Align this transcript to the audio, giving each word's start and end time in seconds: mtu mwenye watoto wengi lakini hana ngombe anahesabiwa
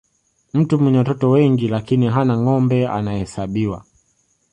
mtu 0.53 0.79
mwenye 0.79 0.97
watoto 0.97 1.29
wengi 1.29 1.67
lakini 1.67 2.07
hana 2.07 2.37
ngombe 2.41 2.87
anahesabiwa 2.87 3.85